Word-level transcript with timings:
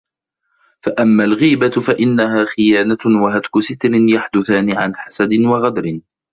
فَأَمَّا 0.85 1.23
الْغِيبَةُ 1.23 1.69
فَإِنَّهَا 1.69 2.45
خِيَانَةٌ 2.45 3.23
وَهَتْكُ 3.23 3.59
سِتْرٍ 3.59 3.89
يَحْدُثَانِ 3.93 4.77
عَنْ 4.77 4.95
حَسَدٍ 4.95 5.33
وَغَدْرٍ 5.33 5.99